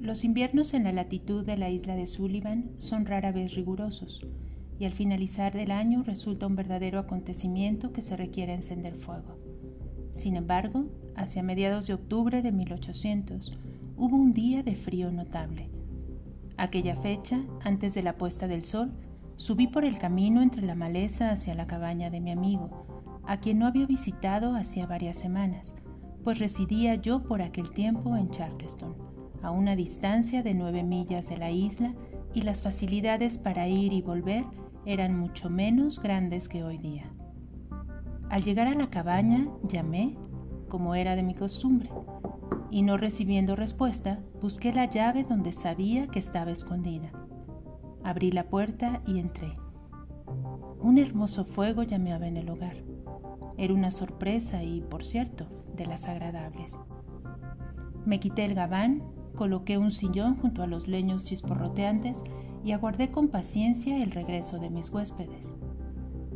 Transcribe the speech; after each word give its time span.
Los 0.00 0.24
inviernos 0.24 0.72
en 0.72 0.84
la 0.84 0.92
latitud 0.92 1.44
de 1.44 1.58
la 1.58 1.68
isla 1.68 1.94
de 1.94 2.06
Sullivan 2.06 2.70
son 2.78 3.04
rara 3.04 3.32
vez 3.32 3.54
rigurosos, 3.54 4.26
y 4.78 4.86
al 4.86 4.94
finalizar 4.94 5.52
del 5.52 5.70
año 5.70 6.02
resulta 6.02 6.46
un 6.46 6.56
verdadero 6.56 6.98
acontecimiento 6.98 7.92
que 7.92 8.00
se 8.00 8.16
requiere 8.16 8.54
encender 8.54 8.94
fuego. 8.94 9.36
Sin 10.10 10.36
embargo, 10.36 10.86
hacia 11.16 11.42
mediados 11.42 11.86
de 11.86 11.92
octubre 11.92 12.40
de 12.40 12.50
1800, 12.50 13.58
hubo 13.98 14.16
un 14.16 14.32
día 14.32 14.62
de 14.62 14.74
frío 14.74 15.12
notable. 15.12 15.68
Aquella 16.56 16.96
fecha, 16.96 17.44
antes 17.62 17.92
de 17.92 18.02
la 18.02 18.16
puesta 18.16 18.48
del 18.48 18.64
sol, 18.64 18.92
subí 19.36 19.66
por 19.66 19.84
el 19.84 19.98
camino 19.98 20.40
entre 20.40 20.62
la 20.62 20.74
maleza 20.74 21.30
hacia 21.30 21.54
la 21.54 21.66
cabaña 21.66 22.08
de 22.08 22.20
mi 22.20 22.30
amigo, 22.30 23.20
a 23.26 23.38
quien 23.38 23.58
no 23.58 23.66
había 23.66 23.84
visitado 23.84 24.56
hacía 24.56 24.86
varias 24.86 25.18
semanas, 25.18 25.74
pues 26.24 26.38
residía 26.38 26.94
yo 26.94 27.22
por 27.22 27.42
aquel 27.42 27.70
tiempo 27.72 28.16
en 28.16 28.30
Charleston, 28.30 28.94
a 29.42 29.50
una 29.50 29.76
distancia 29.76 30.42
de 30.42 30.54
nueve 30.54 30.82
millas 30.82 31.28
de 31.28 31.38
la 31.38 31.50
isla, 31.50 31.94
y 32.32 32.42
las 32.42 32.62
facilidades 32.62 33.38
para 33.38 33.66
ir 33.66 33.92
y 33.92 34.02
volver 34.02 34.44
eran 34.86 35.18
mucho 35.18 35.50
menos 35.50 36.00
grandes 36.00 36.48
que 36.48 36.62
hoy 36.62 36.78
día. 36.78 37.10
Al 38.28 38.44
llegar 38.44 38.68
a 38.68 38.74
la 38.74 38.88
cabaña, 38.88 39.48
llamé, 39.64 40.16
como 40.68 40.94
era 40.94 41.16
de 41.16 41.22
mi 41.22 41.34
costumbre, 41.34 41.90
y 42.70 42.82
no 42.82 42.96
recibiendo 42.96 43.56
respuesta, 43.56 44.20
busqué 44.40 44.72
la 44.72 44.84
llave 44.84 45.24
donde 45.24 45.52
sabía 45.52 46.06
que 46.06 46.20
estaba 46.20 46.52
escondida. 46.52 47.10
Abrí 48.04 48.30
la 48.30 48.44
puerta 48.44 49.02
y 49.06 49.18
entré. 49.18 49.52
Un 50.80 50.98
hermoso 50.98 51.44
fuego 51.44 51.82
llameaba 51.82 52.28
en 52.28 52.36
el 52.36 52.48
hogar. 52.48 52.76
Era 53.58 53.74
una 53.74 53.90
sorpresa 53.90 54.62
y, 54.62 54.80
por 54.80 55.04
cierto, 55.04 55.46
de 55.74 55.86
las 55.86 56.08
agradables. 56.08 56.78
Me 58.06 58.20
quité 58.20 58.44
el 58.44 58.54
gabán, 58.54 59.02
coloqué 59.36 59.78
un 59.78 59.90
sillón 59.90 60.36
junto 60.36 60.62
a 60.62 60.66
los 60.66 60.88
leños 60.88 61.24
chisporroteantes 61.24 62.22
y 62.64 62.72
aguardé 62.72 63.10
con 63.10 63.28
paciencia 63.28 64.02
el 64.02 64.10
regreso 64.10 64.58
de 64.58 64.70
mis 64.70 64.90
huéspedes. 64.90 65.54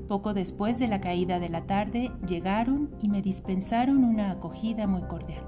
Poco 0.08 0.34
después 0.34 0.78
de 0.78 0.88
la 0.88 1.00
caída 1.00 1.38
de 1.38 1.48
la 1.48 1.66
tarde 1.66 2.10
llegaron 2.26 2.90
y 3.00 3.08
me 3.08 3.22
dispensaron 3.22 4.04
una 4.04 4.30
acogida 4.30 4.86
muy 4.86 5.02
cordial. 5.02 5.44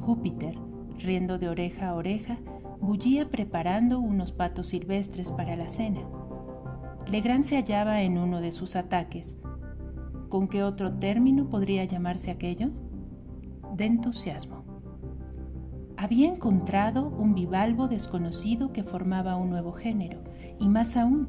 Júpiter, 0.00 0.56
riendo 0.98 1.38
de 1.38 1.48
oreja 1.48 1.88
a 1.88 1.94
oreja, 1.94 2.38
bullía 2.80 3.30
preparando 3.30 4.00
unos 4.00 4.32
patos 4.32 4.68
silvestres 4.68 5.32
para 5.32 5.56
la 5.56 5.68
cena. 5.68 6.00
Legrand 7.10 7.44
se 7.44 7.56
hallaba 7.56 8.02
en 8.02 8.18
uno 8.18 8.40
de 8.40 8.52
sus 8.52 8.76
ataques. 8.76 9.40
¿Con 10.28 10.48
qué 10.48 10.62
otro 10.62 10.92
término 10.98 11.48
podría 11.48 11.84
llamarse 11.84 12.30
aquello? 12.30 12.68
De 13.76 13.86
entusiasmo. 13.86 14.57
Había 16.00 16.28
encontrado 16.28 17.08
un 17.08 17.34
bivalvo 17.34 17.88
desconocido 17.88 18.72
que 18.72 18.84
formaba 18.84 19.34
un 19.34 19.50
nuevo 19.50 19.72
género, 19.72 20.20
y 20.60 20.68
más 20.68 20.96
aún, 20.96 21.28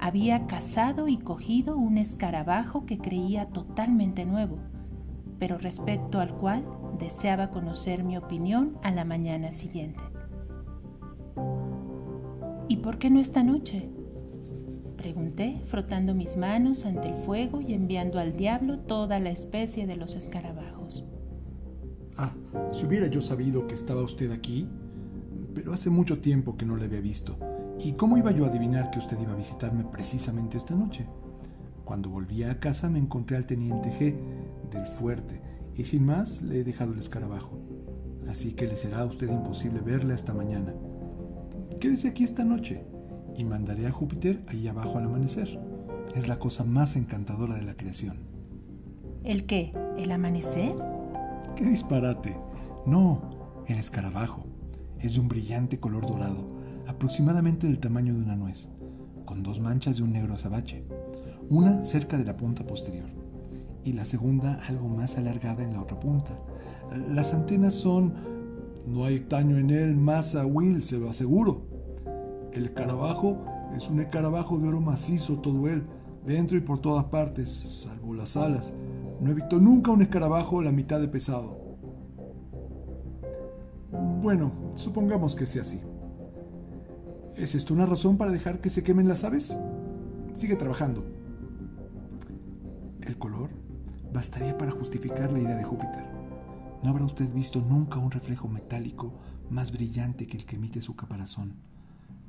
había 0.00 0.48
cazado 0.48 1.06
y 1.06 1.18
cogido 1.18 1.76
un 1.76 1.98
escarabajo 1.98 2.84
que 2.84 2.98
creía 2.98 3.46
totalmente 3.46 4.24
nuevo, 4.24 4.58
pero 5.38 5.56
respecto 5.56 6.18
al 6.18 6.34
cual 6.34 6.64
deseaba 6.98 7.50
conocer 7.50 8.02
mi 8.02 8.16
opinión 8.16 8.76
a 8.82 8.90
la 8.90 9.04
mañana 9.04 9.52
siguiente. 9.52 10.02
¿Y 12.66 12.78
por 12.78 12.98
qué 12.98 13.10
no 13.10 13.20
esta 13.20 13.44
noche? 13.44 13.88
Pregunté, 14.96 15.62
frotando 15.66 16.12
mis 16.16 16.36
manos 16.36 16.86
ante 16.86 17.06
el 17.08 17.18
fuego 17.18 17.60
y 17.60 17.72
enviando 17.72 18.18
al 18.18 18.36
diablo 18.36 18.80
toda 18.80 19.20
la 19.20 19.30
especie 19.30 19.86
de 19.86 19.94
los 19.94 20.16
escarabajos. 20.16 21.04
Ah, 22.18 22.32
si 22.72 22.84
hubiera 22.84 23.06
yo 23.06 23.22
sabido 23.22 23.68
que 23.68 23.76
estaba 23.76 24.02
usted 24.02 24.32
aquí, 24.32 24.68
pero 25.54 25.72
hace 25.72 25.88
mucho 25.88 26.20
tiempo 26.20 26.56
que 26.56 26.66
no 26.66 26.76
le 26.76 26.86
había 26.86 27.00
visto. 27.00 27.38
¿Y 27.78 27.92
cómo 27.92 28.18
iba 28.18 28.32
yo 28.32 28.44
a 28.44 28.48
adivinar 28.48 28.90
que 28.90 28.98
usted 28.98 29.16
iba 29.20 29.32
a 29.32 29.36
visitarme 29.36 29.84
precisamente 29.84 30.56
esta 30.56 30.74
noche? 30.74 31.06
Cuando 31.84 32.10
volví 32.10 32.42
a 32.42 32.58
casa 32.58 32.90
me 32.90 32.98
encontré 32.98 33.36
al 33.36 33.46
teniente 33.46 33.90
G 33.90 34.16
del 34.68 34.84
fuerte 34.86 35.40
y 35.76 35.84
sin 35.84 36.04
más 36.06 36.42
le 36.42 36.58
he 36.58 36.64
dejado 36.64 36.92
el 36.92 36.98
escarabajo. 36.98 37.60
Así 38.28 38.52
que 38.52 38.66
le 38.66 38.74
será 38.74 39.00
a 39.00 39.04
usted 39.04 39.30
imposible 39.30 39.80
verle 39.80 40.14
hasta 40.14 40.34
mañana. 40.34 40.74
Quédese 41.78 42.08
aquí 42.08 42.24
esta 42.24 42.44
noche 42.44 42.84
y 43.36 43.44
mandaré 43.44 43.86
a 43.86 43.92
Júpiter 43.92 44.42
ahí 44.48 44.66
abajo 44.66 44.98
al 44.98 45.04
amanecer. 45.04 45.60
Es 46.16 46.26
la 46.26 46.40
cosa 46.40 46.64
más 46.64 46.96
encantadora 46.96 47.54
de 47.54 47.62
la 47.62 47.76
creación. 47.76 48.16
¿El 49.22 49.46
qué? 49.46 49.72
¿El 49.96 50.10
amanecer? 50.10 50.74
¡Qué 51.58 51.64
disparate! 51.64 52.36
No, 52.86 53.20
el 53.66 53.78
escarabajo. 53.78 54.44
Es 55.00 55.14
de 55.14 55.20
un 55.20 55.26
brillante 55.26 55.80
color 55.80 56.06
dorado 56.06 56.44
aproximadamente 56.86 57.66
del 57.66 57.80
tamaño 57.80 58.14
de 58.14 58.20
una 58.20 58.36
nuez, 58.36 58.68
con 59.24 59.42
dos 59.42 59.58
manchas 59.58 59.96
de 59.96 60.04
un 60.04 60.12
negro 60.12 60.34
azabache, 60.34 60.84
una 61.50 61.84
cerca 61.84 62.16
de 62.16 62.24
la 62.24 62.36
punta 62.36 62.64
posterior 62.64 63.08
y 63.82 63.92
la 63.92 64.04
segunda 64.04 64.62
algo 64.68 64.88
más 64.88 65.18
alargada 65.18 65.64
en 65.64 65.72
la 65.72 65.82
otra 65.82 65.98
punta. 65.98 66.30
Las 67.12 67.34
antenas 67.34 67.74
son... 67.74 68.14
No 68.86 69.04
hay 69.04 69.18
taño 69.18 69.58
en 69.58 69.70
él, 69.70 69.96
masa 69.96 70.46
Will, 70.46 70.84
se 70.84 70.96
lo 70.96 71.10
aseguro. 71.10 71.62
El 72.52 72.66
escarabajo 72.66 73.36
es 73.76 73.90
un 73.90 73.98
escarabajo 73.98 74.60
de 74.60 74.68
oro 74.68 74.80
macizo 74.80 75.40
todo 75.40 75.66
él, 75.66 75.82
dentro 76.24 76.56
y 76.56 76.60
por 76.60 76.78
todas 76.78 77.06
partes, 77.06 77.50
salvo 77.50 78.14
las 78.14 78.36
alas. 78.36 78.72
No 79.20 79.30
he 79.30 79.34
visto 79.34 79.58
nunca 79.58 79.90
un 79.90 80.02
escarabajo 80.02 80.62
la 80.62 80.72
mitad 80.72 81.00
de 81.00 81.08
pesado. 81.08 81.58
Bueno, 84.22 84.52
supongamos 84.74 85.34
que 85.34 85.46
sea 85.46 85.62
así. 85.62 85.80
¿Es 87.36 87.54
esto 87.54 87.74
una 87.74 87.86
razón 87.86 88.16
para 88.16 88.30
dejar 88.30 88.60
que 88.60 88.70
se 88.70 88.82
quemen 88.82 89.08
las 89.08 89.24
aves? 89.24 89.56
Sigue 90.32 90.56
trabajando. 90.56 91.04
El 93.00 93.16
color 93.16 93.50
bastaría 94.12 94.56
para 94.56 94.72
justificar 94.72 95.32
la 95.32 95.40
idea 95.40 95.56
de 95.56 95.64
Júpiter. 95.64 96.04
No 96.82 96.90
habrá 96.90 97.04
usted 97.04 97.32
visto 97.32 97.60
nunca 97.60 97.98
un 97.98 98.10
reflejo 98.10 98.48
metálico 98.48 99.12
más 99.50 99.72
brillante 99.72 100.26
que 100.26 100.36
el 100.36 100.46
que 100.46 100.56
emite 100.56 100.80
su 100.80 100.94
caparazón, 100.94 101.54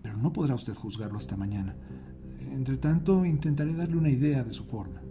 pero 0.02 0.18
no 0.18 0.34
podrá 0.34 0.56
usted 0.56 0.74
juzgarlo 0.74 1.18
hasta 1.18 1.38
mañana. 1.38 1.76
Entre 2.52 2.78
tanto, 2.78 3.26
intentaré 3.26 3.74
darle 3.74 3.98
una 3.98 4.10
idea 4.10 4.44
de 4.44 4.52
su 4.52 4.64
forma. 4.66 5.02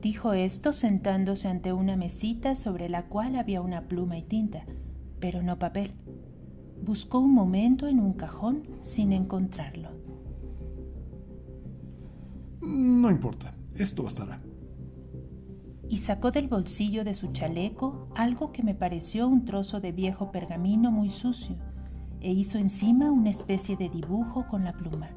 Dijo 0.00 0.32
esto 0.32 0.72
sentándose 0.72 1.48
ante 1.48 1.74
una 1.74 1.94
mesita 1.94 2.54
sobre 2.54 2.88
la 2.88 3.04
cual 3.04 3.36
había 3.36 3.60
una 3.60 3.82
pluma 3.82 4.16
y 4.16 4.22
tinta, 4.22 4.64
pero 5.18 5.42
no 5.42 5.58
papel. 5.58 5.92
Buscó 6.82 7.18
un 7.18 7.34
momento 7.34 7.86
en 7.86 8.00
un 8.00 8.14
cajón 8.14 8.62
sin 8.80 9.12
encontrarlo. 9.12 9.90
No 12.62 13.10
importa, 13.10 13.54
esto 13.74 14.02
bastará. 14.02 14.40
Y 15.86 15.98
sacó 15.98 16.30
del 16.30 16.48
bolsillo 16.48 17.04
de 17.04 17.12
su 17.12 17.32
chaleco 17.32 18.08
algo 18.14 18.52
que 18.52 18.62
me 18.62 18.74
pareció 18.74 19.28
un 19.28 19.44
trozo 19.44 19.80
de 19.80 19.92
viejo 19.92 20.32
pergamino 20.32 20.90
muy 20.90 21.10
sucio, 21.10 21.56
e 22.20 22.32
hizo 22.32 22.56
encima 22.56 23.10
una 23.10 23.28
especie 23.28 23.76
de 23.76 23.90
dibujo 23.90 24.46
con 24.46 24.64
la 24.64 24.72
pluma. 24.72 25.10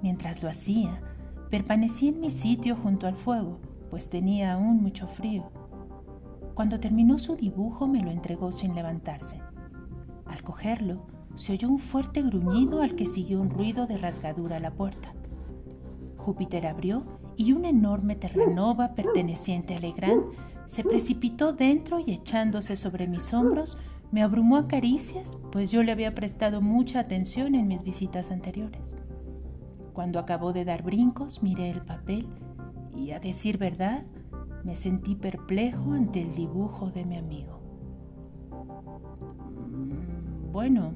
Mientras 0.00 0.42
lo 0.42 0.48
hacía, 0.48 1.02
permanecí 1.50 2.08
en 2.08 2.20
mi 2.20 2.30
sitio 2.30 2.76
junto 2.76 3.06
al 3.06 3.16
fuego, 3.16 3.58
pues 3.94 4.08
tenía 4.08 4.54
aún 4.54 4.82
mucho 4.82 5.06
frío. 5.06 5.52
Cuando 6.54 6.80
terminó 6.80 7.16
su 7.16 7.36
dibujo 7.36 7.86
me 7.86 8.02
lo 8.02 8.10
entregó 8.10 8.50
sin 8.50 8.74
levantarse. 8.74 9.40
Al 10.26 10.42
cogerlo, 10.42 11.06
se 11.36 11.52
oyó 11.52 11.68
un 11.68 11.78
fuerte 11.78 12.20
gruñido 12.20 12.82
al 12.82 12.96
que 12.96 13.06
siguió 13.06 13.40
un 13.40 13.50
ruido 13.50 13.86
de 13.86 13.96
rasgadura 13.96 14.56
a 14.56 14.58
la 14.58 14.72
puerta. 14.72 15.14
Júpiter 16.16 16.66
abrió 16.66 17.04
y 17.36 17.52
una 17.52 17.68
enorme 17.68 18.16
terranova 18.16 18.96
perteneciente 18.96 19.76
a 19.76 19.78
Legrand 19.78 20.24
se 20.66 20.82
precipitó 20.82 21.52
dentro 21.52 22.00
y 22.00 22.14
echándose 22.14 22.74
sobre 22.74 23.06
mis 23.06 23.32
hombros 23.32 23.78
me 24.10 24.22
abrumó 24.22 24.56
a 24.56 24.66
caricias, 24.66 25.38
pues 25.52 25.70
yo 25.70 25.84
le 25.84 25.92
había 25.92 26.16
prestado 26.16 26.60
mucha 26.60 26.98
atención 26.98 27.54
en 27.54 27.68
mis 27.68 27.84
visitas 27.84 28.32
anteriores. 28.32 28.98
Cuando 29.92 30.18
acabó 30.18 30.52
de 30.52 30.64
dar 30.64 30.82
brincos, 30.82 31.44
miré 31.44 31.70
el 31.70 31.82
papel 31.82 32.26
y, 32.94 33.10
a 33.12 33.20
decir 33.20 33.58
verdad, 33.58 34.04
me 34.64 34.76
sentí 34.76 35.14
perplejo 35.14 35.92
ante 35.92 36.22
el 36.22 36.34
dibujo 36.34 36.90
de 36.90 37.04
mi 37.04 37.16
amigo. 37.16 37.60
Bueno, 40.52 40.92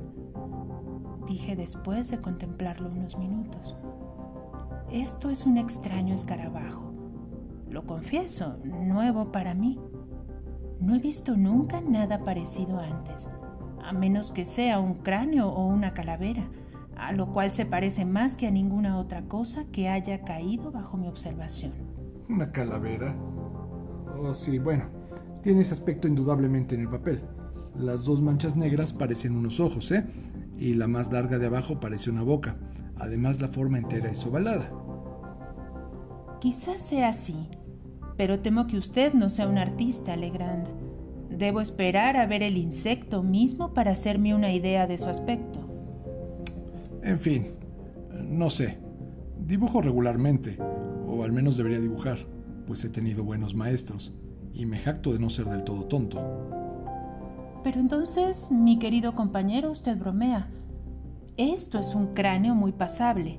dije 1.27 1.57
después 1.57 2.11
de 2.11 2.21
contemplarlo 2.21 2.89
unos 2.89 3.19
minutos. 3.19 3.77
Esto 4.91 5.29
es 5.29 5.45
un 5.45 5.59
extraño 5.59 6.15
escarabajo. 6.15 6.93
Lo 7.69 7.85
confieso, 7.85 8.57
nuevo 8.65 9.31
para 9.31 9.53
mí. 9.55 9.79
No 10.81 10.95
he 10.95 10.99
visto 10.99 11.37
nunca 11.37 11.81
nada 11.81 12.25
parecido 12.25 12.79
antes, 12.79 13.29
a 13.85 13.93
menos 13.93 14.31
que 14.31 14.45
sea 14.45 14.79
un 14.79 14.95
cráneo 14.95 15.49
o 15.49 15.67
una 15.67 15.93
calavera, 15.93 16.49
a 16.99 17.13
lo 17.13 17.33
cual 17.33 17.51
se 17.51 17.65
parece 17.65 18.05
más 18.05 18.37
que 18.37 18.47
a 18.47 18.51
ninguna 18.51 18.99
otra 18.99 19.23
cosa 19.23 19.65
que 19.73 19.89
haya 19.89 20.25
caído 20.25 20.71
bajo 20.73 20.97
mi 20.97 21.09
observación. 21.09 21.73
¿Una 22.29 22.51
calavera? 22.51 23.17
Oh, 24.19 24.35
sí, 24.35 24.59
bueno, 24.59 24.85
tiene 25.43 25.61
ese 25.61 25.73
aspecto 25.73 26.09
indudablemente 26.09 26.75
en 26.75 26.83
el 26.83 26.89
papel. 26.89 27.23
Las 27.77 28.05
dos 28.05 28.21
manchas 28.21 28.57
negras 28.57 28.93
parecen 28.93 29.37
unos 29.37 29.61
ojos, 29.61 29.93
¿eh? 29.93 30.05
Y 30.59 30.75
la 30.75 30.89
más 30.89 31.13
larga 31.13 31.39
de 31.39 31.47
abajo 31.47 31.79
parece 31.79 32.11
una 32.11 32.23
boca. 32.23 32.57
Además, 32.97 33.41
la 33.41 33.49
forma 33.49 33.79
entera 33.79 34.11
es 34.11 34.27
ovalada. 34.27 34.71
Quizás 36.41 36.83
sea 36.83 37.09
así, 37.09 37.49
pero 38.17 38.41
temo 38.41 38.67
que 38.67 38.77
usted 38.77 39.15
no 39.15 39.31
sea 39.31 39.49
un 39.49 39.59
artista, 39.59 40.17
Legrand. 40.17 40.67
Debo 41.31 41.61
esperar 41.61 42.17
a 42.17 42.27
ver 42.27 42.43
el 42.43 42.57
insecto 42.57 43.23
mismo 43.23 43.73
para 43.73 43.93
hacerme 43.93 44.35
una 44.35 44.53
idea 44.53 44.89
de 44.89 44.99
su 44.99 45.07
aspecto. 45.07 45.58
En 47.09 47.19
fin, 47.19 47.55
no 48.29 48.51
sé. 48.51 48.77
Dibujo 49.41 49.81
regularmente, 49.81 50.59
o 51.07 51.25
al 51.25 51.33
menos 51.33 51.57
debería 51.57 51.81
dibujar, 51.81 52.19
pues 52.67 52.85
he 52.85 52.91
tenido 52.91 53.25
buenos 53.25 53.55
maestros, 53.55 54.13
y 54.53 54.67
me 54.67 54.77
jacto 54.77 55.15
de 55.15 55.19
no 55.19 55.31
ser 55.31 55.47
del 55.47 55.65
todo 55.65 55.87
tonto. 55.87 56.21
Pero 57.65 57.81
entonces, 57.81 58.51
mi 58.51 58.79
querido 58.79 59.15
compañero, 59.15 59.71
usted 59.71 59.97
bromea. 59.97 60.51
Esto 61.39 61.79
es 61.79 61.95
un 61.95 62.13
cráneo 62.13 62.55
muy 62.55 62.73
pasable. 62.73 63.39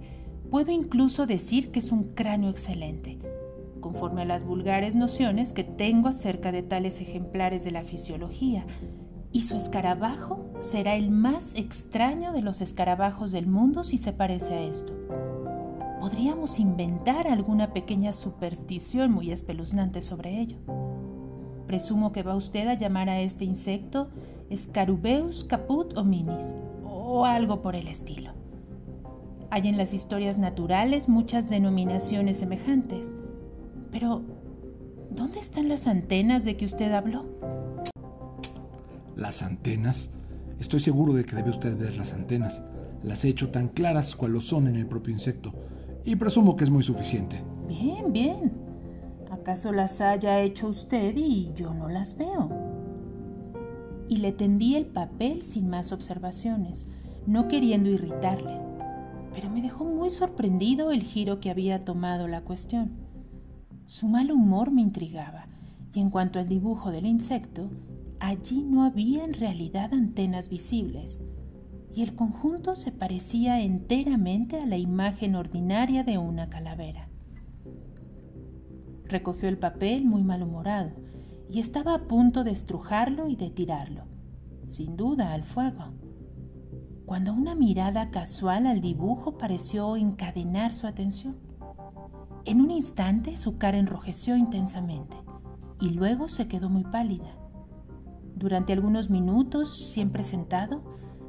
Puedo 0.50 0.72
incluso 0.72 1.28
decir 1.28 1.70
que 1.70 1.78
es 1.78 1.92
un 1.92 2.16
cráneo 2.16 2.50
excelente, 2.50 3.20
conforme 3.82 4.24
a 4.24 4.26
las 4.26 4.46
vulgares 4.46 4.96
nociones 4.96 5.54
que 5.54 5.64
tengo 5.64 6.08
acerca 6.08 6.52
de 6.52 6.64
tales 6.64 7.02
ejemplares 7.02 7.64
de 7.66 7.70
la 7.70 7.84
fisiología, 7.84 8.66
y 9.32 9.44
su 9.44 9.56
escarabajo 9.56 10.40
será 10.60 10.96
el 10.96 11.12
más 11.12 11.56
extraño 11.56 12.34
de 12.34 12.42
los 12.42 12.62
escarabajos 12.62 13.32
del 13.32 13.48
mundo 13.48 13.84
si 13.84 13.98
se 13.98 14.14
parece 14.14 14.54
a 14.54 14.62
esto. 14.62 14.94
Podríamos 16.00 16.60
inventar 16.60 17.28
alguna 17.28 17.74
pequeña 17.74 18.14
superstición 18.14 19.12
muy 19.12 19.32
espeluznante 19.32 20.02
sobre 20.02 20.40
ello. 20.40 20.58
Presumo 21.68 22.12
que 22.12 22.24
va 22.24 22.36
usted 22.36 22.68
a 22.68 22.74
llamar 22.74 23.10
a 23.10 23.20
este 23.22 23.46
insecto 23.46 24.10
Scarubeus 24.56 25.44
caput 25.44 25.96
hominis 25.96 26.56
o 26.84 27.26
algo 27.26 27.62
por 27.62 27.76
el 27.76 27.88
estilo. 27.88 28.32
Hay 29.52 29.68
en 29.68 29.78
las 29.78 29.94
historias 29.94 30.38
naturales 30.38 31.10
muchas 31.10 31.50
denominaciones 31.50 32.38
semejantes. 32.38 33.16
Pero, 33.92 34.22
¿dónde 35.10 35.40
están 35.40 35.70
las 35.70 35.88
antenas 35.88 36.46
de 36.46 36.56
que 36.56 36.66
usted 36.66 36.92
habló? 36.92 37.26
¿Las 39.20 39.44
antenas? 39.44 40.12
Estoy 40.62 40.80
seguro 40.80 41.12
de 41.12 41.26
que 41.26 41.36
debe 41.36 41.50
usted 41.50 41.78
ver 41.78 41.98
las 41.98 42.14
antenas. 42.14 42.64
Las 43.04 43.26
he 43.26 43.28
hecho 43.28 43.52
tan 43.52 43.68
claras 43.68 44.16
cual 44.16 44.32
lo 44.32 44.40
son 44.40 44.66
en 44.66 44.78
el 44.78 44.88
propio 44.88 45.12
insecto. 45.12 45.54
Y 46.06 46.16
presumo 46.16 46.56
que 46.56 46.64
es 46.64 46.70
muy 46.70 46.84
suficiente. 46.84 47.44
Bien, 47.68 48.14
bien. 48.14 48.54
¿Acaso 49.30 49.74
las 49.74 50.00
haya 50.00 50.40
hecho 50.40 50.70
usted 50.70 51.18
y 51.18 51.52
yo 51.54 51.74
no 51.74 51.90
las 51.90 52.18
veo? 52.18 52.50
Y 54.08 54.18
le 54.18 54.32
tendí 54.32 54.76
el 54.76 54.86
papel 54.86 55.44
sin 55.44 55.70
más 55.70 55.92
observaciones, 55.92 56.90
no 57.28 57.50
queriendo 57.50 57.90
irritarle, 57.90 58.58
pero 59.34 59.50
me 59.50 59.62
dejó 59.62 59.84
muy 59.84 60.12
sorprendido 60.12 60.92
el 60.92 61.04
giro 61.04 61.42
que 61.42 61.50
había 61.50 61.84
tomado 61.84 62.30
la 62.30 62.42
cuestión. 62.42 62.92
Su 63.84 64.08
mal 64.08 64.32
humor 64.32 64.72
me 64.72 64.82
intrigaba, 64.82 65.48
y 65.94 66.00
en 66.00 66.10
cuanto 66.10 66.40
al 66.40 66.48
dibujo 66.48 66.90
del 66.90 67.06
insecto, 67.06 67.70
allí 68.20 68.64
no 68.64 68.84
había 68.84 69.24
en 69.24 69.34
realidad 69.34 69.94
antenas 69.94 70.50
visibles, 70.50 71.20
y 71.94 72.04
el 72.04 72.16
conjunto 72.16 72.76
se 72.76 72.92
parecía 72.92 73.62
enteramente 73.62 74.60
a 74.60 74.66
la 74.66 74.78
imagen 74.78 75.36
ordinaria 75.36 76.04
de 76.04 76.18
una 76.18 76.50
calavera. 76.50 77.10
Recogió 79.06 79.50
el 79.50 79.58
papel 79.58 80.06
muy 80.06 80.22
malhumorado 80.22 80.92
y 81.50 81.60
estaba 81.60 81.96
a 81.96 82.08
punto 82.08 82.44
de 82.44 82.52
estrujarlo 82.52 83.28
y 83.28 83.36
de 83.36 83.50
tirarlo, 83.50 84.04
sin 84.68 84.96
duda 84.96 85.34
al 85.34 85.44
fuego, 85.44 85.94
cuando 87.08 87.34
una 87.34 87.56
mirada 87.56 88.12
casual 88.12 88.68
al 88.68 88.82
dibujo 88.82 89.40
pareció 89.40 89.98
encadenar 89.98 90.74
su 90.74 90.86
atención. 90.86 91.38
En 92.46 92.62
un 92.62 92.70
instante 92.70 93.36
su 93.36 93.58
cara 93.58 93.80
enrojeció 93.80 94.38
intensamente 94.38 95.18
y 95.82 95.90
luego 95.90 96.28
se 96.28 96.48
quedó 96.48 96.70
muy 96.70 96.84
pálida. 96.84 97.39
Durante 98.40 98.72
algunos 98.72 99.10
minutos, 99.10 99.92
siempre 99.92 100.24
sentado, 100.24 100.82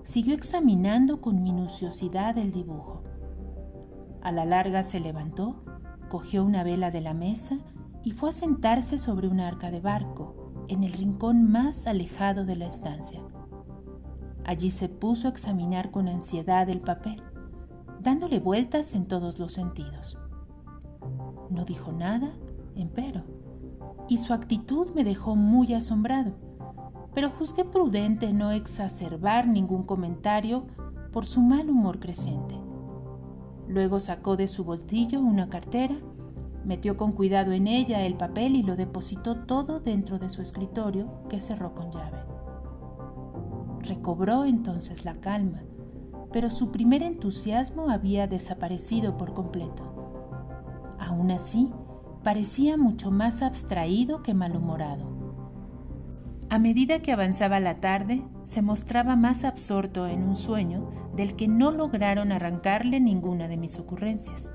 siguió 0.05 0.33
examinando 0.33 1.21
con 1.21 1.43
minuciosidad 1.43 2.39
el 2.39 2.53
dibujo. 2.53 3.03
A 4.23 4.31
la 4.31 4.45
larga 4.45 4.85
se 4.85 5.01
levantó 5.01 5.57
cogió 6.09 6.45
una 6.45 6.63
vela 6.63 6.91
de 6.91 7.01
la 7.01 7.15
mesa 7.15 7.59
y 8.05 8.11
fue 8.13 8.29
a 8.29 8.33
sentarse 8.33 8.99
sobre 8.99 9.27
una 9.29 9.49
arca 9.49 9.71
de 9.71 9.81
barco, 9.81 10.67
en 10.69 10.85
el 10.85 10.93
rincón 10.93 11.51
más 11.51 11.89
alejado 11.89 12.45
de 12.45 12.55
la 12.57 12.67
estancia. 12.67 13.21
Allí 14.45 14.71
se 14.71 14.89
puso 14.89 15.27
a 15.27 15.31
examinar 15.31 15.91
con 15.91 16.07
ansiedad 16.07 16.69
el 16.69 16.81
papel, 16.81 17.23
dándole 18.01 18.39
vueltas 18.39 18.95
en 18.95 19.07
todos 19.07 19.41
los 19.41 19.55
sentidos. 19.55 20.17
No 21.51 21.65
dijo 21.65 21.91
nada, 21.91 22.31
empero, 22.77 23.25
y 24.09 24.19
su 24.19 24.33
actitud 24.33 24.93
me 24.95 25.03
dejó 25.03 25.35
muy 25.35 25.75
asombrado, 25.75 26.33
pero 27.15 27.31
juzgué 27.31 27.65
prudente 27.65 28.33
no 28.33 28.51
exacerbar 28.51 29.47
ningún 29.47 29.83
comentario 29.83 30.67
por 31.13 31.27
su 31.27 31.41
mal 31.41 31.69
humor 31.69 31.99
creciente. 31.99 32.55
Luego 33.69 34.01
sacó 34.01 34.37
de 34.37 34.49
su 34.49 34.65
bolsillo 34.65 35.21
una 35.21 35.49
cartera, 35.49 35.97
metió 36.65 36.97
con 36.97 37.13
cuidado 37.13 37.53
en 37.53 37.67
ella 37.67 38.05
el 38.05 38.15
papel 38.15 38.57
y 38.57 38.63
lo 38.63 38.77
depositó 38.77 39.37
todo 39.45 39.81
dentro 39.81 40.19
de 40.19 40.29
su 40.29 40.43
escritorio, 40.43 41.09
que 41.29 41.41
cerró 41.41 41.75
con 41.75 41.91
llave. 41.91 42.19
Recobró 43.81 44.45
entonces 44.45 45.05
la 45.05 45.15
calma, 45.15 45.63
pero 46.33 46.51
su 46.51 46.71
primer 46.71 47.03
entusiasmo 47.03 47.91
había 47.91 48.27
desaparecido 48.27 49.17
por 49.17 49.35
completo. 49.35 49.83
Aún 50.99 51.31
así, 51.31 51.73
parecía 52.23 52.77
mucho 52.77 53.11
más 53.11 53.43
abstraído 53.43 54.23
que 54.23 54.35
malhumorado. 54.35 55.20
A 56.51 56.59
medida 56.59 56.99
que 56.99 57.13
avanzaba 57.13 57.61
la 57.61 57.77
tarde, 57.77 58.25
se 58.43 58.61
mostraba 58.61 59.15
más 59.15 59.45
absorto 59.45 60.09
en 60.09 60.25
un 60.25 60.35
sueño 60.35 60.91
del 61.15 61.37
que 61.37 61.47
no 61.47 61.71
lograron 61.71 62.33
arrancarle 62.33 62.99
ninguna 62.99 63.47
de 63.47 63.57
mis 63.57 63.79
ocurrencias. 63.79 64.53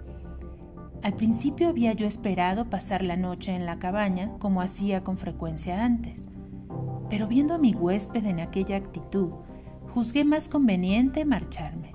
Al 1.03 1.13
principio 1.13 1.69
había 1.69 1.94
yo 1.94 2.06
esperado 2.06 2.69
pasar 2.69 3.01
la 3.01 3.15
noche 3.15 3.56
en 3.56 3.65
la 3.65 3.80
cabaña 3.80 4.33
como 4.40 4.61
hacía 4.61 5.06
con 5.06 5.18
frecuencia 5.18 5.85
antes, 5.85 6.28
pero 7.09 7.28
viendo 7.28 7.54
a 7.54 7.59
mi 7.59 7.73
huésped 7.73 8.25
en 8.25 8.42
aquella 8.42 8.75
actitud, 8.75 9.30
juzgué 9.94 10.25
más 10.25 10.49
conveniente 10.49 11.23
marcharme. 11.23 11.94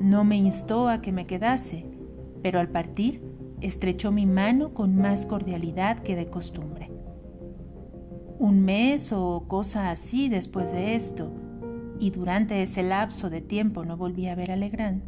No 0.00 0.24
me 0.24 0.36
instó 0.36 0.88
a 0.88 1.00
que 1.00 1.12
me 1.12 1.26
quedase, 1.26 1.86
pero 2.42 2.58
al 2.58 2.70
partir 2.70 3.22
estrechó 3.60 4.10
mi 4.10 4.26
mano 4.26 4.74
con 4.74 4.96
más 4.96 5.26
cordialidad 5.26 6.00
que 6.00 6.16
de 6.16 6.26
costumbre 6.26 6.95
un 8.38 8.60
mes 8.60 9.12
o 9.12 9.44
cosa 9.48 9.90
así 9.90 10.28
después 10.28 10.72
de 10.72 10.94
esto, 10.94 11.30
y 11.98 12.10
durante 12.10 12.62
ese 12.62 12.82
lapso 12.82 13.30
de 13.30 13.40
tiempo 13.40 13.84
no 13.84 13.96
volví 13.96 14.26
a 14.28 14.34
ver 14.34 14.50
a 14.50 14.56
Legrand, 14.56 15.02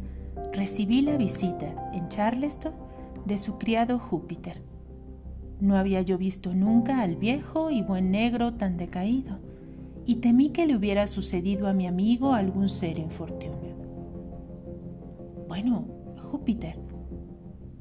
recibí 0.53 1.01
la 1.01 1.17
visita 1.17 1.91
en 1.93 2.09
Charleston 2.09 2.73
de 3.25 3.37
su 3.37 3.57
criado 3.57 3.99
Júpiter. 3.99 4.63
No 5.59 5.75
había 5.75 6.01
yo 6.01 6.17
visto 6.17 6.53
nunca 6.55 7.01
al 7.01 7.15
viejo 7.17 7.69
y 7.69 7.81
buen 7.81 8.11
negro 8.11 8.53
tan 8.53 8.77
decaído, 8.77 9.39
y 10.05 10.15
temí 10.15 10.49
que 10.49 10.65
le 10.65 10.75
hubiera 10.75 11.05
sucedido 11.05 11.67
a 11.67 11.73
mi 11.73 11.85
amigo 11.85 12.33
algún 12.33 12.69
serio 12.69 13.03
infortunio. 13.03 13.75
Bueno, 15.47 15.85
Júpiter, 16.31 16.79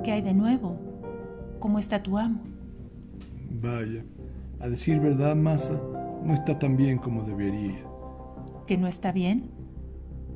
¿qué 0.02 0.12
hay 0.12 0.22
de 0.22 0.34
nuevo? 0.34 0.76
¿Cómo 1.58 1.78
está 1.78 2.02
tu 2.02 2.18
amo? 2.18 2.40
Vaya, 3.50 4.04
a 4.60 4.68
decir 4.68 5.00
verdad, 5.00 5.36
Masa, 5.36 5.80
no 6.24 6.34
está 6.34 6.58
tan 6.58 6.76
bien 6.76 6.98
como 6.98 7.22
debería. 7.22 7.78
¿Que 8.66 8.76
no 8.76 8.86
está 8.86 9.12
bien? 9.12 9.50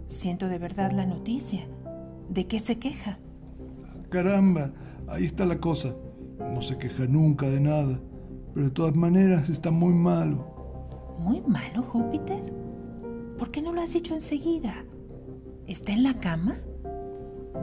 Siento 0.06 0.48
de 0.48 0.58
verdad 0.58 0.92
la 0.92 1.06
noticia. 1.06 1.66
¿De 2.28 2.46
qué 2.46 2.60
se 2.60 2.78
queja? 2.78 3.18
Caramba, 4.08 4.72
ahí 5.08 5.24
está 5.24 5.44
la 5.44 5.58
cosa. 5.58 5.94
No 6.38 6.62
se 6.62 6.78
queja 6.78 7.06
nunca 7.06 7.48
de 7.48 7.60
nada, 7.60 8.00
pero 8.54 8.66
de 8.66 8.72
todas 8.72 8.94
maneras 8.94 9.48
está 9.48 9.70
muy 9.70 9.92
malo. 9.92 11.16
¿Muy 11.18 11.40
malo, 11.42 11.82
Júpiter? 11.82 12.42
¿Por 13.38 13.50
qué 13.50 13.62
no 13.62 13.72
lo 13.72 13.80
has 13.80 13.92
dicho 13.92 14.14
enseguida? 14.14 14.84
¿Está 15.66 15.92
en 15.92 16.02
la 16.02 16.20
cama? 16.20 16.56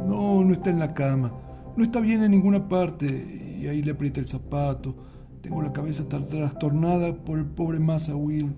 No, 0.08 0.44
no 0.44 0.54
está 0.54 0.70
en 0.70 0.80
la 0.80 0.94
cama. 0.94 1.32
No 1.76 1.84
está 1.84 2.00
bien 2.00 2.24
en 2.24 2.32
ninguna 2.32 2.68
parte 2.68 3.58
y 3.60 3.68
ahí 3.68 3.82
le 3.82 3.92
aprieta 3.92 4.20
el 4.20 4.28
zapato 4.28 4.96
tengo 5.42 5.62
la 5.62 5.74
cabeza 5.74 6.08
tan 6.08 6.28
trastornada 6.28 7.16
por 7.16 7.40
el 7.40 7.46
pobre 7.46 7.80
Massa 7.80 8.16
Will. 8.16 8.54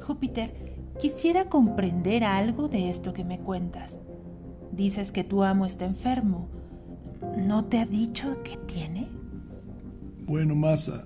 Júpiter, 0.00 0.54
quisiera 1.00 1.48
comprender 1.48 2.24
algo 2.24 2.68
de 2.68 2.90
esto 2.90 3.12
que 3.12 3.24
me 3.24 3.38
cuentas. 3.38 3.98
Dices 4.72 5.10
que 5.12 5.24
tu 5.24 5.42
amo 5.42 5.64
está 5.66 5.84
enfermo. 5.86 6.48
¿No 7.38 7.64
te 7.64 7.78
ha 7.78 7.86
dicho 7.86 8.42
qué 8.44 8.58
tiene? 8.66 9.08
Bueno, 10.26 10.54
Massa, 10.54 11.04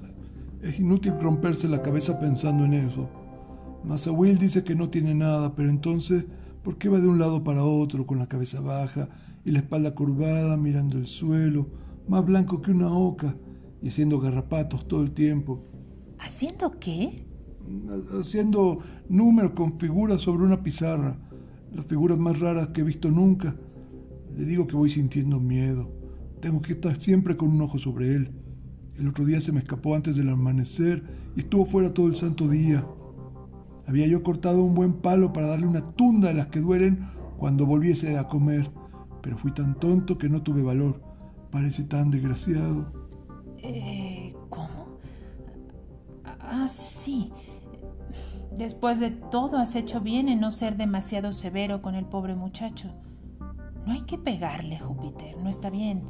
es 0.63 0.81
inútil 0.81 1.15
romperse 1.21 1.69
la 1.69 1.83
cabeza 1.83 2.19
pensando 2.19 2.65
en 2.65 2.75
eso. 2.75 3.09
Massa 3.85 4.11
Will 4.11 4.39
dice 4.39 4.65
que 4.65 4.75
no 4.75 4.91
tiene 4.91 5.15
nada, 5.15 5.55
pero 5.55 5.71
entonces, 5.71 6.27
¿por 6.63 6.77
qué 6.79 6.89
va 6.89 6.99
de 6.99 7.09
un 7.09 7.19
lado 7.19 7.45
para 7.45 7.65
otro 7.65 8.07
con 8.07 8.19
la 8.19 8.27
cabeza 8.27 8.61
baja 8.61 9.09
y 9.45 9.53
la 9.53 9.61
espalda 9.61 9.95
curvada, 9.95 10.57
mirando 10.57 10.99
el 10.99 11.07
suelo, 11.07 11.69
más 12.09 12.25
blanco 12.25 12.61
que 12.61 12.73
una 12.73 12.93
oca 12.93 13.35
y 13.83 13.89
haciendo 13.89 14.21
garrapatos 14.21 14.87
todo 14.87 15.03
el 15.03 15.13
tiempo? 15.13 15.65
¿Haciendo 16.19 16.79
qué? 16.79 17.27
Haciendo 18.19 18.81
números 19.09 19.53
con 19.53 19.79
figuras 19.79 20.21
sobre 20.21 20.45
una 20.45 20.63
pizarra, 20.63 21.19
las 21.73 21.87
figuras 21.87 22.19
más 22.19 22.39
raras 22.41 22.69
que 22.69 22.81
he 22.81 22.85
visto 22.85 23.11
nunca. 23.11 23.57
Le 24.37 24.45
digo 24.45 24.67
que 24.67 24.77
voy 24.77 24.91
sintiendo 24.91 25.41
miedo. 25.41 25.91
Tengo 26.41 26.63
que 26.63 26.73
estar 26.73 27.01
siempre 27.01 27.37
con 27.37 27.51
un 27.51 27.63
ojo 27.63 27.79
sobre 27.79 28.15
él. 28.15 28.31
El 28.97 29.09
otro 29.09 29.25
día 29.25 29.41
se 29.41 29.53
me 29.53 29.61
escapó 29.61 29.95
antes 29.95 30.17
del 30.17 30.29
amanecer 30.29 31.03
y 31.37 31.41
estuvo 31.41 31.65
fuera 31.65 31.95
todo 31.95 32.07
el 32.07 32.17
santo 32.17 32.49
día. 32.49 32.87
Había 33.87 34.07
yo 34.07 34.23
cortado 34.23 34.63
un 34.63 34.75
buen 34.75 34.95
palo 34.95 35.33
para 35.33 35.49
darle 35.49 35.67
una 35.67 35.93
tunda 35.93 36.29
de 36.29 36.35
las 36.35 36.47
que 36.49 36.61
duelen 36.61 37.09
cuando 37.39 37.67
volviese 37.67 38.19
a 38.19 38.29
comer, 38.29 38.71
pero 39.23 39.39
fui 39.39 39.53
tan 39.53 39.75
tonto 39.75 40.19
que 40.19 40.29
no 40.29 40.43
tuve 40.43 40.63
valor. 40.63 41.03
Parece 41.51 41.85
tan 41.85 42.11
desgraciado. 42.11 43.00
Eh, 43.63 44.35
¿Cómo? 44.49 44.99
Ah, 46.41 46.67
sí. 46.69 47.33
Después 48.51 49.01
de 49.01 49.11
todo, 49.11 49.59
has 49.59 49.77
hecho 49.77 50.01
bien 50.01 50.29
en 50.29 50.41
no 50.41 50.51
ser 50.51 50.77
demasiado 50.77 51.33
severo 51.33 51.83
con 51.83 51.95
el 51.95 52.05
pobre 52.05 52.35
muchacho. 52.35 52.89
No 53.87 53.93
hay 53.93 54.03
que 54.03 54.19
pegarle, 54.19 54.79
Júpiter, 54.79 55.37
no 55.39 55.49
está 55.49 55.71
bien. 55.71 56.03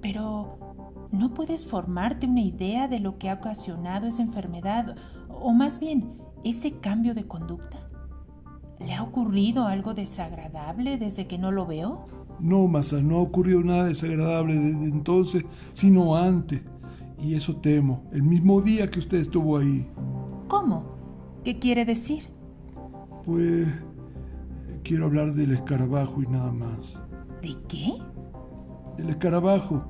Pero, 0.00 0.58
¿no 1.10 1.34
puedes 1.34 1.66
formarte 1.66 2.26
una 2.26 2.40
idea 2.40 2.88
de 2.88 3.00
lo 3.00 3.18
que 3.18 3.30
ha 3.30 3.34
ocasionado 3.34 4.06
esa 4.06 4.22
enfermedad? 4.22 4.96
O 5.28 5.52
más 5.52 5.80
bien, 5.80 6.18
ese 6.44 6.78
cambio 6.78 7.14
de 7.14 7.26
conducta? 7.26 7.88
¿Le 8.78 8.94
ha 8.94 9.02
ocurrido 9.02 9.66
algo 9.66 9.94
desagradable 9.94 10.98
desde 10.98 11.26
que 11.26 11.38
no 11.38 11.50
lo 11.50 11.66
veo? 11.66 12.06
No, 12.40 12.66
Masa, 12.66 13.00
no 13.00 13.16
ha 13.16 13.20
ocurrido 13.20 13.62
nada 13.62 13.86
desagradable 13.86 14.54
desde 14.54 14.86
entonces, 14.86 15.44
sino 15.72 16.16
antes. 16.16 16.60
Y 17.18 17.34
eso 17.34 17.56
temo, 17.56 18.04
el 18.12 18.22
mismo 18.22 18.60
día 18.60 18.90
que 18.90 18.98
usted 18.98 19.18
estuvo 19.18 19.56
ahí. 19.56 19.88
¿Cómo? 20.48 20.84
¿Qué 21.44 21.58
quiere 21.58 21.84
decir? 21.84 22.28
Pues 23.24 23.66
quiero 24.82 25.06
hablar 25.06 25.34
del 25.34 25.52
escarabajo 25.52 26.22
y 26.22 26.26
nada 26.26 26.52
más. 26.52 27.00
¿De 27.40 27.56
qué? 27.68 27.94
Del 28.96 29.10
escarabajo. 29.10 29.84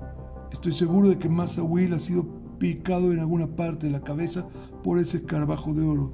Estoy 0.52 0.72
seguro 0.72 1.08
de 1.08 1.18
que 1.18 1.28
Massa 1.28 1.62
Will 1.62 1.94
ha 1.94 1.98
sido 1.98 2.24
picado 2.58 3.12
en 3.12 3.18
alguna 3.18 3.48
parte 3.56 3.86
de 3.86 3.92
la 3.92 4.00
cabeza 4.00 4.46
por 4.82 4.98
ese 4.98 5.18
escarabajo 5.18 5.74
de 5.74 5.84
oro. 5.84 6.12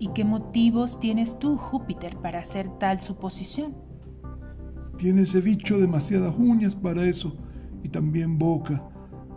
¿Y 0.00 0.08
qué 0.08 0.24
motivos 0.24 1.00
tienes 1.00 1.38
tú, 1.38 1.56
Júpiter, 1.56 2.16
para 2.16 2.40
hacer 2.40 2.68
tal 2.78 3.00
suposición? 3.00 3.74
Tiene 4.98 5.22
ese 5.22 5.40
bicho 5.40 5.78
demasiadas 5.78 6.34
uñas 6.36 6.74
para 6.74 7.04
eso, 7.04 7.36
y 7.84 7.88
también 7.88 8.36
boca. 8.36 8.82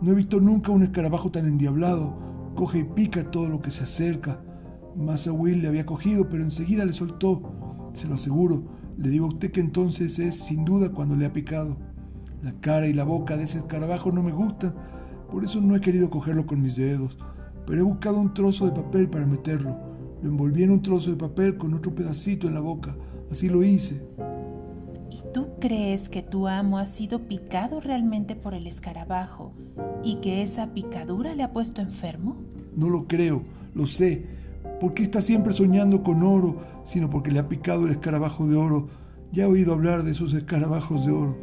No 0.00 0.10
he 0.10 0.14
visto 0.14 0.40
nunca 0.40 0.72
un 0.72 0.82
escarabajo 0.82 1.30
tan 1.30 1.46
endiablado. 1.46 2.52
Coge 2.56 2.80
y 2.80 2.84
pica 2.84 3.30
todo 3.30 3.48
lo 3.48 3.62
que 3.62 3.70
se 3.70 3.84
acerca. 3.84 4.42
Massa 4.96 5.32
Will 5.32 5.62
le 5.62 5.68
había 5.68 5.86
cogido, 5.86 6.28
pero 6.28 6.42
enseguida 6.42 6.84
le 6.84 6.92
soltó. 6.92 7.90
Se 7.94 8.08
lo 8.08 8.16
aseguro. 8.16 8.64
Le 8.98 9.08
digo 9.08 9.26
a 9.26 9.28
usted 9.28 9.52
que 9.52 9.60
entonces 9.60 10.18
es 10.18 10.36
sin 10.36 10.64
duda 10.64 10.90
cuando 10.90 11.14
le 11.14 11.26
ha 11.26 11.32
picado. 11.32 11.78
La 12.42 12.52
cara 12.60 12.88
y 12.88 12.92
la 12.92 13.04
boca 13.04 13.36
de 13.36 13.44
ese 13.44 13.58
escarabajo 13.58 14.10
no 14.10 14.24
me 14.24 14.32
gustan, 14.32 14.74
por 15.30 15.44
eso 15.44 15.60
no 15.60 15.76
he 15.76 15.80
querido 15.80 16.10
cogerlo 16.10 16.44
con 16.44 16.60
mis 16.60 16.74
dedos, 16.74 17.16
pero 17.66 17.78
he 17.78 17.84
buscado 17.84 18.18
un 18.18 18.34
trozo 18.34 18.66
de 18.66 18.72
papel 18.72 19.08
para 19.08 19.26
meterlo. 19.26 19.76
Lo 20.22 20.28
envolví 20.28 20.64
en 20.64 20.72
un 20.72 20.82
trozo 20.82 21.10
de 21.10 21.16
papel 21.16 21.56
con 21.56 21.72
otro 21.72 21.94
pedacito 21.94 22.48
en 22.48 22.54
la 22.54 22.60
boca. 22.60 22.96
Así 23.30 23.48
lo 23.48 23.62
hice. 23.62 24.02
¿Y 25.32 25.40
tú 25.40 25.48
crees 25.58 26.10
que 26.10 26.20
tu 26.20 26.46
amo 26.46 26.76
ha 26.76 26.84
sido 26.84 27.20
picado 27.20 27.80
realmente 27.80 28.36
por 28.36 28.52
el 28.52 28.66
escarabajo 28.66 29.54
y 30.04 30.16
que 30.16 30.42
esa 30.42 30.74
picadura 30.74 31.34
le 31.34 31.42
ha 31.42 31.54
puesto 31.54 31.80
enfermo? 31.80 32.36
No 32.76 32.90
lo 32.90 33.06
creo, 33.06 33.42
lo 33.74 33.86
sé. 33.86 34.26
¿Por 34.78 34.92
qué 34.92 35.04
está 35.04 35.22
siempre 35.22 35.54
soñando 35.54 36.02
con 36.02 36.22
oro, 36.22 36.60
sino 36.84 37.08
porque 37.08 37.30
le 37.30 37.38
ha 37.38 37.48
picado 37.48 37.86
el 37.86 37.92
escarabajo 37.92 38.46
de 38.46 38.56
oro? 38.56 38.88
Ya 39.32 39.44
he 39.44 39.46
oído 39.46 39.72
hablar 39.72 40.02
de 40.02 40.10
esos 40.10 40.34
escarabajos 40.34 41.06
de 41.06 41.12
oro. 41.12 41.38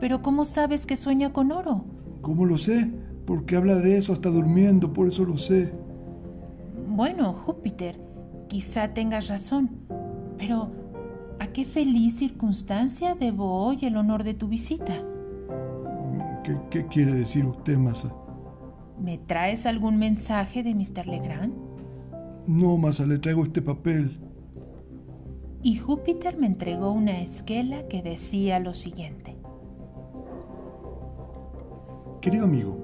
¿Pero 0.00 0.20
cómo 0.20 0.44
sabes 0.44 0.84
que 0.84 0.96
sueña 0.96 1.32
con 1.32 1.52
oro? 1.52 1.84
¿Cómo 2.20 2.44
lo 2.46 2.58
sé? 2.58 2.90
Porque 3.26 3.54
habla 3.54 3.76
de 3.76 3.96
eso 3.96 4.12
hasta 4.12 4.28
durmiendo, 4.28 4.92
por 4.92 5.06
eso 5.06 5.24
lo 5.24 5.36
sé. 5.36 5.72
Bueno, 6.88 7.32
Júpiter, 7.32 7.96
quizá 8.48 8.92
tengas 8.92 9.28
razón, 9.28 9.70
pero 10.36 10.83
¿a 11.38 11.46
qué 11.48 11.64
feliz 11.64 12.16
circunstancia 12.16 13.14
debo 13.14 13.64
hoy 13.64 13.78
el 13.82 13.96
honor 13.96 14.24
de 14.24 14.34
tu 14.34 14.48
visita? 14.48 15.02
¿Qué, 16.70 16.86
quiere 16.86 17.14
decir 17.14 17.46
usted, 17.46 17.78
Masa? 17.78 18.14
¿Me 19.00 19.18
traes 19.18 19.66
algún 19.66 19.98
mensaje 19.98 20.62
de 20.62 20.74
Mr. 20.74 21.06
Legrand? 21.06 21.54
No, 22.46 22.76
Masa, 22.76 23.06
le 23.06 23.18
traigo 23.18 23.42
este 23.44 23.62
papel. 23.62 24.20
Y 25.62 25.76
Júpiter 25.76 26.36
me 26.36 26.46
entregó 26.46 26.92
una 26.92 27.20
esquela 27.20 27.88
que 27.88 28.02
decía 28.02 28.60
lo 28.60 28.74
siguiente. 28.74 29.36
Querido 32.20 32.44
amigo, 32.44 32.76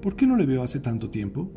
¿por 0.00 0.14
qué 0.14 0.26
no 0.26 0.36
le 0.36 0.46
veo 0.46 0.62
hace 0.62 0.78
tanto 0.78 1.10
tiempo? 1.10 1.50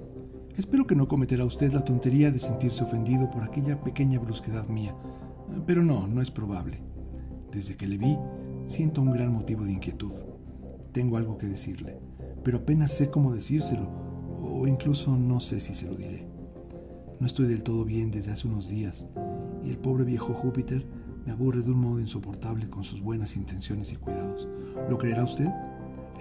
Espero 0.58 0.88
que 0.88 0.96
no 0.96 1.08
cometerá 1.08 1.46
usted 1.46 1.72
la 1.74 1.84
tontería 1.84 2.32
de 2.32 2.40
sentirse 2.40 2.84
ofendido 2.84 3.30
por 3.30 3.44
aquella 3.44 3.80
pequeña 3.84 4.20
brusquedad 4.20 4.68
mía, 4.68 4.96
pero 5.66 5.84
no, 5.84 6.08
no 6.08 6.22
es 6.22 6.32
probable. 6.32 6.82
Desde 7.52 7.76
que 7.76 7.88
le 7.88 7.98
vi, 7.98 8.18
siento 8.66 9.02
un 9.02 9.12
gran 9.12 9.32
motivo 9.32 9.64
de 9.64 9.74
inquietud. 9.74 10.14
Tengo 10.92 11.18
algo 11.18 11.38
que 11.38 11.48
decirle, 11.48 12.00
pero 12.44 12.60
apenas 12.60 12.92
sé 12.92 13.10
cómo 13.10 13.34
decírselo, 13.34 13.90
o 14.42 14.68
incluso 14.68 15.18
no 15.18 15.40
sé 15.40 15.60
si 15.60 15.74
se 15.74 15.88
lo 15.88 15.96
diré. 15.96 16.28
No 17.20 17.28
estoy 17.28 17.48
del 17.48 17.64
todo 17.64 17.86
bien 17.86 18.12
desde 18.12 18.32
hace 18.32 18.48
unos 18.48 18.70
días, 18.70 19.06
y 19.64 19.70
el 19.70 19.78
pobre 19.78 20.04
viejo 20.04 20.34
Júpiter 20.34 20.86
me 21.26 21.32
aburre 21.32 21.62
de 21.62 21.72
un 21.72 21.80
modo 21.80 22.00
insoportable 22.00 22.70
con 22.70 22.84
sus 22.84 23.02
buenas 23.02 23.36
intenciones 23.36 23.92
y 23.92 23.96
cuidados. 23.96 24.48
¿Lo 24.90 24.98
creerá 24.98 25.24
usted? 25.24 25.50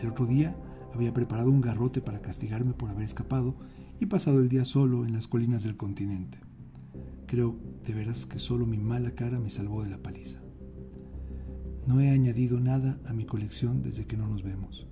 El 0.01 0.09
otro 0.09 0.27
día 0.27 0.57
había 0.95 1.13
preparado 1.13 1.51
un 1.51 1.61
garrote 1.61 2.01
para 2.01 2.23
castigarme 2.23 2.73
por 2.73 2.91
haber 2.91 3.05
escapado 3.05 3.57
y 4.01 4.07
pasado 4.07 4.41
el 4.41 4.49
día 4.49 4.65
solo 4.65 5.05
en 5.05 5.13
las 5.13 5.29
colinas 5.29 5.63
del 5.63 5.77
continente. 5.77 6.39
Creo 7.27 7.57
de 7.85 7.93
veras 7.93 8.27
que 8.27 8.39
solo 8.39 8.67
mi 8.67 8.79
mala 8.79 9.13
cara 9.13 9.39
me 9.39 9.51
salvó 9.51 9.83
de 9.83 9.91
la 9.91 9.99
paliza. 9.99 10.41
No 11.87 12.01
he 12.01 12.11
añadido 12.11 12.61
nada 12.61 12.99
a 13.07 13.13
mi 13.13 13.27
colección 13.27 13.83
desde 13.83 14.07
que 14.07 14.17
no 14.17 14.27
nos 14.27 14.43
vemos. 14.43 14.87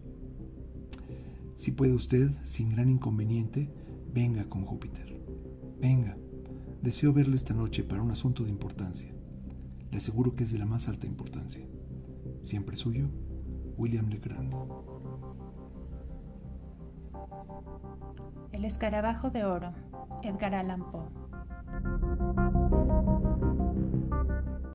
Si 1.54 1.70
puede 1.70 1.94
usted, 1.94 2.30
sin 2.44 2.70
gran 2.70 2.88
inconveniente, 2.88 3.70
venga 4.12 4.44
con 4.44 4.64
Júpiter. 4.64 5.22
Venga. 5.80 6.16
Deseo 6.82 7.12
verle 7.12 7.36
esta 7.36 7.54
noche 7.54 7.84
para 7.84 8.02
un 8.02 8.10
asunto 8.10 8.42
de 8.42 8.50
importancia. 8.50 9.12
Le 9.90 9.98
aseguro 9.98 10.34
que 10.34 10.44
es 10.44 10.52
de 10.52 10.58
la 10.58 10.66
más 10.66 10.88
alta 10.88 11.06
importancia. 11.06 11.64
Siempre 12.42 12.76
suyo, 12.76 13.08
William 13.76 14.08
Legrand. 14.08 14.52
El 18.52 18.64
escarabajo 18.64 19.30
de 19.30 19.44
oro, 19.44 19.72
Edgar 20.22 20.54
Allan 20.54 20.90
Poe. 20.90 21.21